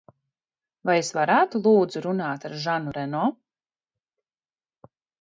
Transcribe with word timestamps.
Vai 0.89 0.95
es 1.01 1.11
varētu, 1.17 1.61
lūdzu, 1.69 2.03
runāt 2.07 2.49
ar 2.51 2.57
Žanu 2.65 2.97
Reno? 3.01 3.23